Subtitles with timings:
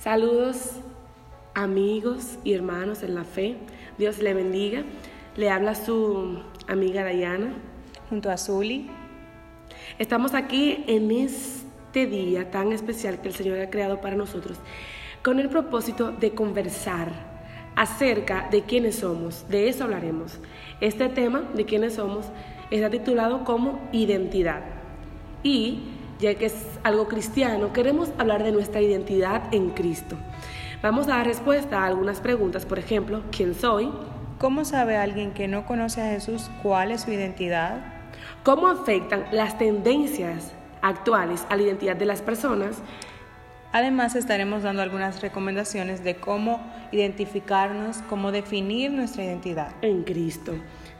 [0.00, 0.76] Saludos
[1.52, 3.58] amigos y hermanos en la fe.
[3.98, 4.82] Dios le bendiga.
[5.36, 7.52] Le habla su amiga Dayana.
[8.08, 8.88] Junto a Zuli.
[9.98, 14.56] Estamos aquí en este día tan especial que el Señor ha creado para nosotros
[15.22, 17.12] con el propósito de conversar
[17.76, 19.46] acerca de quiénes somos.
[19.50, 20.38] De eso hablaremos.
[20.80, 22.24] Este tema de quiénes somos
[22.70, 24.62] está titulado como identidad.
[25.42, 25.82] Y
[26.20, 30.16] ya que es algo cristiano, queremos hablar de nuestra identidad en Cristo.
[30.82, 33.90] Vamos a dar respuesta a algunas preguntas, por ejemplo, ¿quién soy?
[34.38, 37.80] ¿Cómo sabe alguien que no conoce a Jesús cuál es su identidad?
[38.42, 42.78] ¿Cómo afectan las tendencias actuales a la identidad de las personas?
[43.72, 46.60] Además, estaremos dando algunas recomendaciones de cómo
[46.90, 49.72] identificarnos, cómo definir nuestra identidad.
[49.82, 50.54] En Cristo.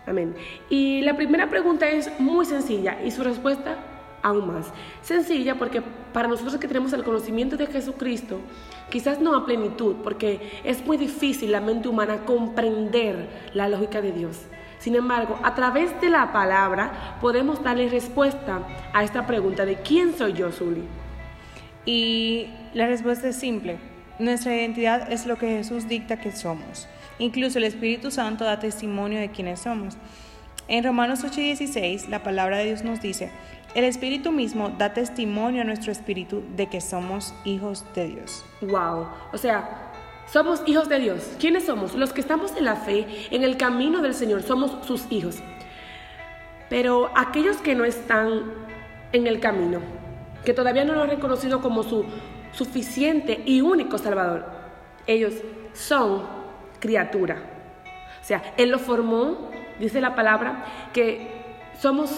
[0.06, 0.34] Amén.
[0.68, 3.76] Y la primera pregunta es muy sencilla y su respuesta
[4.22, 4.66] aún más.
[5.02, 8.40] Sencilla porque para nosotros que tenemos el conocimiento de Jesucristo,
[8.90, 14.12] quizás no a plenitud, porque es muy difícil la mente humana comprender la lógica de
[14.12, 14.38] Dios.
[14.78, 18.62] Sin embargo, a través de la palabra podemos darle respuesta
[18.94, 20.82] a esta pregunta de ¿quién soy yo, Zuli?
[21.84, 23.78] Y la respuesta es simple.
[24.18, 26.88] Nuestra identidad es lo que Jesús dicta que somos.
[27.18, 29.98] Incluso el Espíritu Santo da testimonio de quiénes somos.
[30.68, 33.30] En Romanos 8:16 la palabra de Dios nos dice,
[33.74, 38.44] el Espíritu mismo da testimonio a nuestro espíritu de que somos hijos de Dios.
[38.62, 39.92] Wow, o sea,
[40.26, 41.36] somos hijos de Dios.
[41.38, 41.94] ¿Quiénes somos?
[41.94, 45.38] Los que estamos en la fe, en el camino del Señor, somos sus hijos.
[46.68, 48.52] Pero aquellos que no están
[49.12, 49.80] en el camino,
[50.44, 52.04] que todavía no lo han reconocido como su
[52.52, 54.46] suficiente y único Salvador,
[55.06, 55.34] ellos
[55.72, 56.22] son
[56.78, 57.36] criatura.
[58.20, 61.28] O sea, Él lo formó, dice la palabra, que
[61.78, 62.10] somos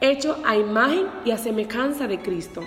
[0.00, 2.62] hecho a imagen y a semejanza de Cristo.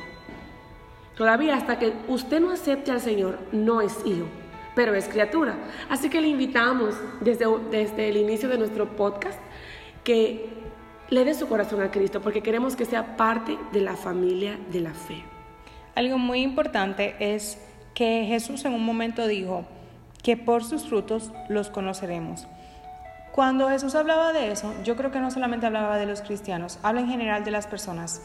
[1.16, 4.26] Todavía hasta que usted no acepte al Señor, no es hijo,
[4.76, 5.58] pero es criatura.
[5.90, 9.40] Así que le invitamos desde, desde el inicio de nuestro podcast
[10.04, 10.50] que
[11.10, 14.80] le dé su corazón a Cristo, porque queremos que sea parte de la familia de
[14.80, 15.24] la fe.
[15.96, 17.58] Algo muy importante es
[17.94, 19.66] que Jesús en un momento dijo
[20.24, 22.48] que por sus frutos los conoceremos.
[23.40, 27.00] Cuando Jesús hablaba de eso, yo creo que no solamente hablaba de los cristianos, habla
[27.00, 28.22] en general de las personas.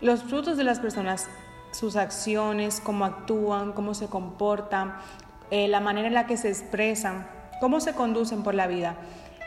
[0.00, 1.28] Los frutos de las personas,
[1.72, 4.94] sus acciones, cómo actúan, cómo se comportan,
[5.50, 7.28] eh, la manera en la que se expresan,
[7.60, 8.96] cómo se conducen por la vida.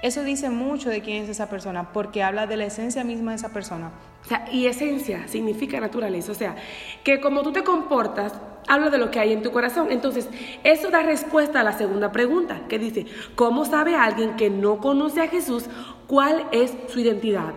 [0.04, 3.38] Eso dice mucho de quién es esa persona, porque habla de la esencia misma de
[3.38, 3.90] esa persona.
[4.24, 6.56] O sea, y esencia significa naturaleza, o sea,
[7.04, 8.34] que como tú te comportas,
[8.70, 9.92] habla de lo que hay en tu corazón.
[9.92, 10.30] Entonces,
[10.64, 15.22] eso da respuesta a la segunda pregunta, que dice, ¿cómo sabe alguien que no conoce
[15.22, 15.66] a Jesús
[16.08, 17.54] cuál es su identidad?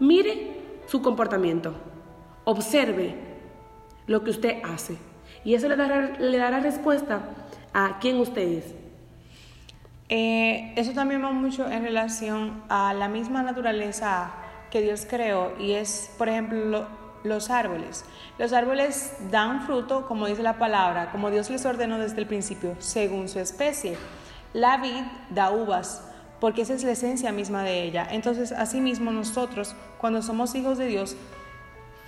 [0.00, 1.74] Mire su comportamiento,
[2.44, 3.14] observe
[4.06, 4.96] lo que usted hace,
[5.44, 7.20] y eso le dará, le dará respuesta
[7.74, 8.74] a quién usted es.
[10.08, 14.32] Eh, eso también va mucho en relación a la misma naturaleza
[14.70, 16.86] que Dios creó y es, por ejemplo,
[17.28, 18.04] los árboles.
[18.38, 22.74] Los árboles dan fruto, como dice la palabra, como Dios les ordenó desde el principio,
[22.78, 23.96] según su especie.
[24.52, 26.02] La vid da uvas,
[26.40, 28.06] porque esa es la esencia misma de ella.
[28.10, 31.16] Entonces, asimismo, nosotros, cuando somos hijos de Dios,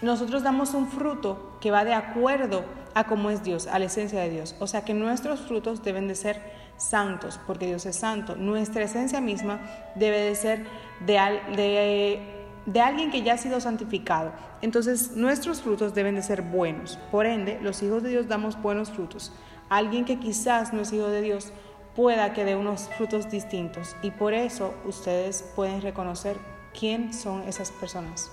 [0.02, 2.64] nosotros damos un fruto que va de acuerdo
[2.94, 4.56] a cómo es Dios, a la esencia de Dios.
[4.58, 6.40] O sea que nuestros frutos deben de ser
[6.76, 8.36] santos, porque Dios es santo.
[8.36, 9.60] Nuestra esencia misma
[9.94, 10.66] debe de ser
[11.00, 11.14] de,
[11.54, 14.32] de de alguien que ya ha sido santificado.
[14.62, 16.98] Entonces nuestros frutos deben de ser buenos.
[17.10, 19.32] Por ende, los hijos de Dios damos buenos frutos.
[19.68, 21.52] Alguien que quizás no es hijo de Dios
[21.94, 23.96] pueda que dé unos frutos distintos.
[24.02, 26.36] Y por eso ustedes pueden reconocer
[26.78, 28.30] quién son esas personas.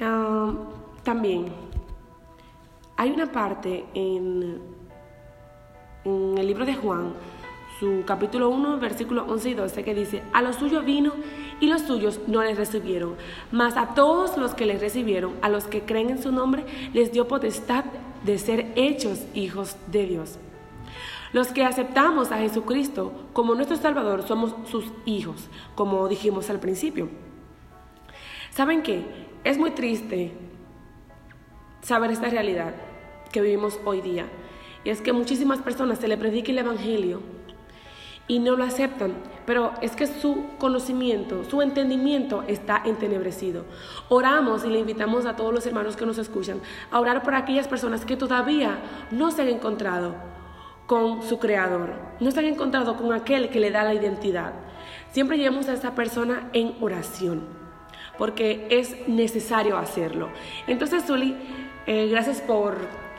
[0.00, 0.52] Ah,
[1.02, 1.46] también
[2.96, 4.60] hay una parte en,
[6.04, 7.14] en el libro de Juan
[7.78, 11.12] su capítulo 1, versículo 11 y 12, que dice, a los suyos vino
[11.60, 13.16] y los suyos no les recibieron,
[13.52, 17.12] mas a todos los que les recibieron, a los que creen en su nombre, les
[17.12, 17.84] dio potestad
[18.24, 20.38] de ser hechos hijos de Dios.
[21.32, 27.08] Los que aceptamos a Jesucristo como nuestro Salvador somos sus hijos, como dijimos al principio.
[28.50, 29.04] ¿Saben qué?
[29.44, 30.32] Es muy triste
[31.82, 32.74] saber esta realidad
[33.32, 34.26] que vivimos hoy día.
[34.82, 37.20] Y es que muchísimas personas se le predica el Evangelio
[38.28, 39.14] y no lo aceptan.
[39.44, 43.64] Pero es que su conocimiento, su entendimiento está entenebrecido.
[44.08, 47.68] Oramos y le invitamos a todos los hermanos que nos escuchan a orar por aquellas
[47.68, 48.78] personas que todavía
[49.10, 50.14] no se han encontrado
[50.86, 54.52] con su creador, no se han encontrado con aquel que le da la identidad.
[55.10, 57.44] Siempre llevamos a esa persona en oración,
[58.18, 60.28] porque es necesario hacerlo.
[60.66, 61.36] Entonces, Zuli,
[61.86, 62.76] eh, gracias por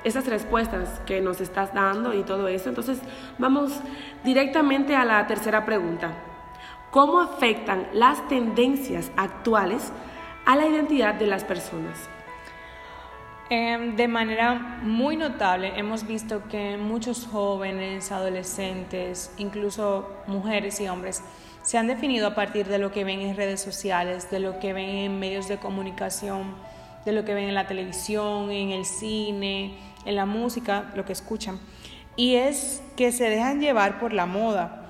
[0.08, 2.70] esas respuestas que nos estás dando y todo eso.
[2.70, 3.00] Entonces,
[3.38, 3.80] vamos
[4.24, 6.12] directamente a la tercera pregunta.
[6.92, 9.92] ¿Cómo afectan las tendencias actuales
[10.46, 12.10] a la identidad de las personas?
[13.50, 21.24] Em, de manera muy notable hemos visto que muchos jóvenes, adolescentes, incluso mujeres y hombres,
[21.62, 24.74] se han definido a partir de lo que ven en redes sociales, de lo que
[24.74, 26.56] ven en medios de comunicación,
[27.06, 29.78] de lo que ven en la televisión, en el cine,
[30.08, 31.60] en la música, lo que escuchan.
[32.16, 34.88] Y es que se dejan llevar por la moda.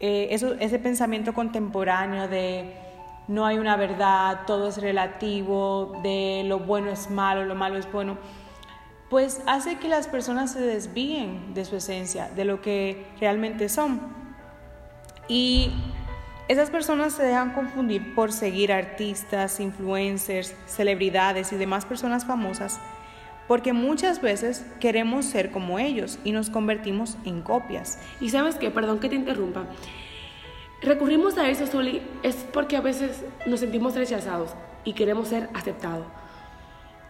[0.00, 2.74] Eh, eso, ese pensamiento contemporáneo de
[3.28, 7.90] no hay una verdad, todo es relativo, de lo bueno es malo, lo malo es
[7.90, 8.16] bueno,
[9.10, 14.00] pues hace que las personas se desvíen de su esencia, de lo que realmente son.
[15.28, 15.72] Y
[16.48, 22.80] esas personas se dejan confundir por seguir artistas, influencers, celebridades y demás personas famosas,
[23.48, 27.98] porque muchas veces queremos ser como ellos y nos convertimos en copias.
[28.20, 29.64] Y sabes qué, perdón que te interrumpa,
[30.82, 34.54] recurrimos a eso, Soli, es porque a veces nos sentimos rechazados
[34.84, 36.06] y queremos ser aceptados.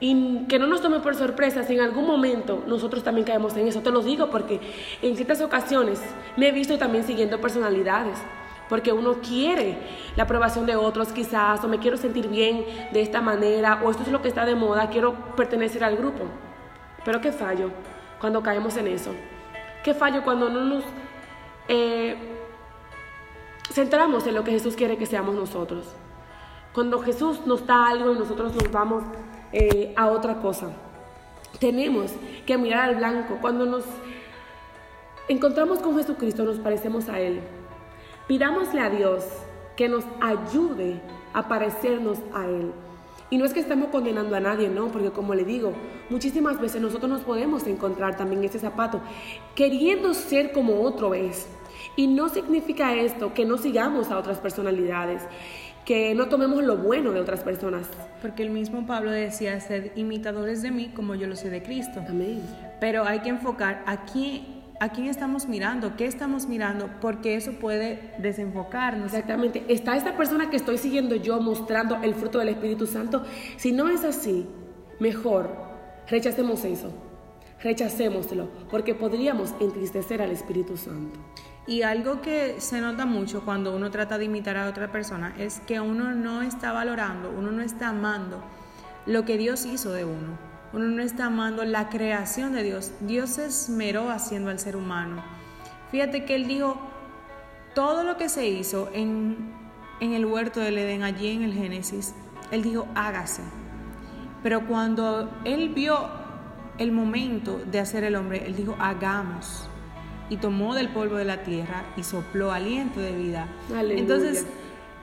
[0.00, 3.66] Y que no nos tome por sorpresa si en algún momento nosotros también caemos en
[3.66, 3.80] eso.
[3.80, 4.60] Te lo digo porque
[5.02, 6.00] en ciertas ocasiones
[6.36, 8.16] me he visto también siguiendo personalidades.
[8.68, 9.78] Porque uno quiere
[10.16, 14.02] la aprobación de otros quizás, o me quiero sentir bien de esta manera, o esto
[14.02, 16.24] es lo que está de moda, quiero pertenecer al grupo.
[17.04, 17.70] Pero qué fallo
[18.20, 19.12] cuando caemos en eso.
[19.82, 20.84] Qué fallo cuando no nos...
[21.68, 22.16] Eh,
[23.72, 25.86] centramos en lo que Jesús quiere que seamos nosotros.
[26.72, 29.04] Cuando Jesús nos da algo y nosotros nos vamos
[29.52, 30.70] eh, a otra cosa.
[31.58, 32.12] Tenemos
[32.46, 33.38] que mirar al blanco.
[33.40, 33.84] Cuando nos
[35.28, 37.40] encontramos con Jesucristo nos parecemos a Él.
[38.28, 39.24] Pidámosle a Dios
[39.74, 41.00] que nos ayude
[41.32, 42.72] a parecernos a Él.
[43.30, 45.72] Y no es que estemos condenando a nadie, no, porque como le digo,
[46.08, 49.00] muchísimas veces nosotros nos podemos encontrar también ese zapato,
[49.54, 51.46] queriendo ser como otro es.
[51.96, 55.22] Y no significa esto que no sigamos a otras personalidades,
[55.84, 57.86] que no tomemos lo bueno de otras personas.
[58.20, 62.02] Porque el mismo Pablo decía, ser imitadores de mí como yo lo sé de Cristo.
[62.08, 62.42] Amén.
[62.80, 67.52] Pero hay que enfocar a quién, a quién estamos mirando, qué estamos mirando, porque eso
[67.52, 69.06] puede desenfocarnos.
[69.06, 69.64] Exactamente.
[69.68, 73.24] ¿Está esta persona que estoy siguiendo yo mostrando el fruto del Espíritu Santo?
[73.56, 74.46] Si no es así,
[75.00, 75.56] mejor
[76.08, 76.92] rechacemos eso.
[77.60, 81.18] Rechacémoslo, porque podríamos entristecer al Espíritu Santo.
[81.66, 85.60] Y algo que se nota mucho cuando uno trata de imitar a otra persona es
[85.60, 88.42] que uno no está valorando, uno no está amando
[89.06, 90.47] lo que Dios hizo de uno.
[90.72, 92.92] Uno no está amando la creación de Dios.
[93.00, 95.22] Dios se esmeró haciendo al ser humano.
[95.90, 96.78] Fíjate que Él dijo,
[97.74, 99.54] todo lo que se hizo en,
[100.00, 102.14] en el huerto del Edén, allí en el Génesis,
[102.50, 103.42] Él dijo, hágase.
[104.42, 106.08] Pero cuando Él vio
[106.76, 109.68] el momento de hacer el hombre, Él dijo, hagamos
[110.30, 113.48] y tomó del polvo de la tierra y sopló aliento de vida.
[113.70, 114.46] Entonces,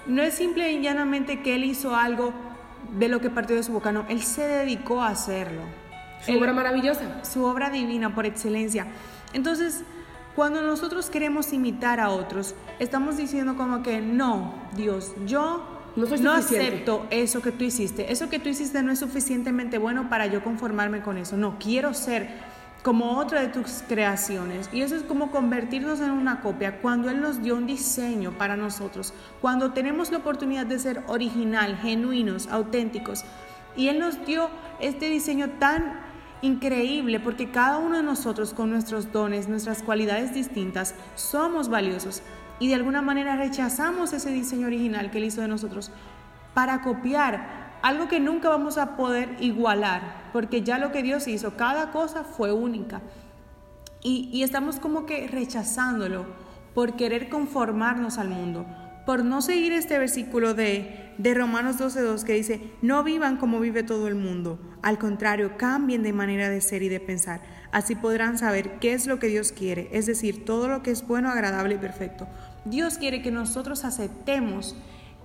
[0.07, 2.33] no es simple y llanamente que él hizo algo
[2.97, 5.61] de lo que partió de su boca, no, él se dedicó a hacerlo.
[6.25, 7.23] Su obra maravillosa.
[7.23, 8.87] Su obra divina por excelencia.
[9.33, 9.83] Entonces,
[10.35, 16.33] cuando nosotros queremos imitar a otros, estamos diciendo como que no, Dios, yo no, no,
[16.33, 18.11] acepto eso que tú hiciste.
[18.11, 21.37] Eso que tú hiciste no es suficientemente bueno para yo conformarme con eso.
[21.37, 22.29] No, quiero ser
[22.85, 24.69] como otra de tus creaciones.
[24.71, 28.55] Y eso es como convertirnos en una copia cuando Él nos dio un diseño para
[28.55, 29.11] nosotros,
[29.41, 33.25] cuando tenemos la oportunidad de ser original, genuinos, auténticos.
[33.75, 35.99] Y Él nos dio este diseño tan
[36.43, 42.21] increíble porque cada uno de nosotros con nuestros dones, nuestras cualidades distintas, somos valiosos.
[42.59, 45.91] Y de alguna manera rechazamos ese diseño original que Él hizo de nosotros
[46.53, 51.55] para copiar algo que nunca vamos a poder igualar, porque ya lo que Dios hizo,
[51.55, 53.01] cada cosa fue única.
[54.01, 56.25] Y, estamos como que rechazándolo
[56.75, 58.65] por querer conformarnos al mundo,
[59.05, 63.81] por no seguir este versículo de, de Romanos 12.2 que dice, no vivan como vive
[63.81, 67.41] todo el mundo, al contrario, cambien de manera de ser y de pensar,
[67.71, 71.07] así podrán saber qué es lo que Dios quiere, es decir, todo lo que es
[71.07, 72.27] bueno, agradable y perfecto.
[72.65, 74.75] Dios quiere que nosotros aceptemos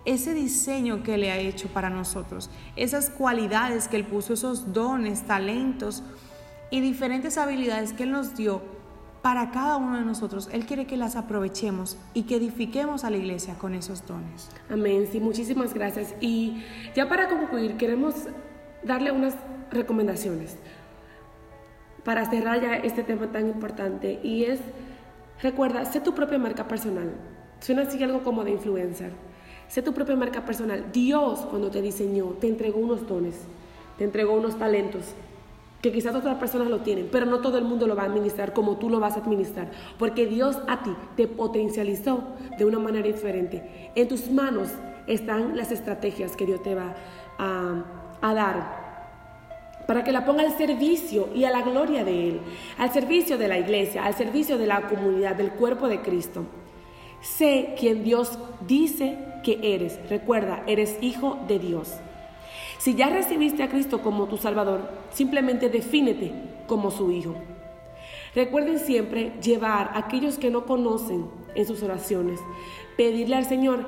[0.05, 5.23] ese diseño que Él ha hecho para nosotros, esas cualidades que Él puso, esos dones,
[5.23, 6.03] talentos
[6.71, 8.63] y diferentes habilidades que Él nos dio
[9.23, 10.49] para cada uno de nosotros.
[10.53, 14.49] Él quiere que las aprovechemos y que edifiquemos a la iglesia con esos dones.
[14.71, 16.15] Amén, sí, muchísimas gracias.
[16.21, 16.63] Y
[16.95, 18.15] ya para concluir, queremos
[18.83, 19.35] darle unas
[19.71, 20.57] recomendaciones
[22.05, 24.61] para cerrar ya este tema tan importante y es,
[25.43, 27.13] recuerda, sé tu propia marca personal.
[27.61, 29.13] Suena así algo como de influencer
[29.71, 30.87] Sé tu propia marca personal.
[30.93, 33.37] Dios cuando te diseñó te entregó unos dones,
[33.97, 35.05] te entregó unos talentos.
[35.81, 38.53] que quizás otras personas lo tienen, pero no todo el mundo lo va a administrar
[38.53, 42.23] como tú lo vas a administrar, porque Dios a ti te potencializó
[42.59, 43.91] de una manera diferente.
[43.95, 44.69] En tus manos
[45.07, 46.95] están las estrategias que Dios te va
[47.39, 47.85] a,
[48.21, 48.91] a dar
[49.87, 52.41] para que la ponga al servicio y a la gloria de Él,
[52.77, 56.45] al servicio de la iglesia, al servicio de la comunidad, del cuerpo de Cristo.
[57.23, 59.99] Sé quien Dios dice que eres.
[60.09, 61.95] Recuerda, eres hijo de Dios.
[62.79, 66.33] Si ya recibiste a Cristo como tu Salvador, simplemente defínete
[66.67, 67.35] como su hijo.
[68.35, 72.41] Recuerden siempre llevar a aquellos que no conocen en sus oraciones,
[72.97, 73.87] pedirle al Señor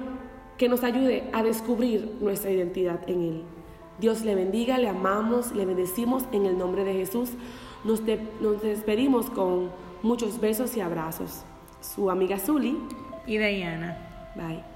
[0.59, 3.43] que nos ayude a descubrir nuestra identidad en Él.
[3.99, 7.31] Dios le bendiga, le amamos, le bendecimos en el nombre de Jesús.
[7.85, 8.03] Nos,
[8.41, 9.71] nos despedimos con
[10.03, 11.45] muchos besos y abrazos.
[11.81, 12.77] Su amiga Zuli
[13.27, 14.33] y Diana.
[14.35, 14.72] Bye.